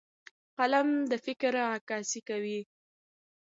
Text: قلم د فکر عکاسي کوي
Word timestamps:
قلم 0.57 0.87
د 1.09 1.11
فکر 1.25 1.53
عکاسي 1.75 2.21
کوي 2.29 2.59